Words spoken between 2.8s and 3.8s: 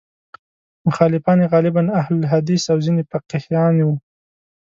ځینې فقیهان